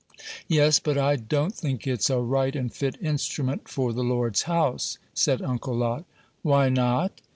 "Yes; 0.47 0.79
but 0.79 0.97
I 0.97 1.15
don't 1.15 1.53
think 1.53 1.85
it's 1.85 2.09
a 2.09 2.17
right 2.19 2.55
and 2.55 2.73
fit 2.73 2.97
instrument 3.03 3.67
for 3.69 3.93
the 3.93 4.01
Lord's 4.03 4.41
house," 4.49 4.97
said 5.13 5.43
Uncle 5.43 5.75
Lot. 5.75 6.05
"Why 6.41 6.69
not? 6.69 7.21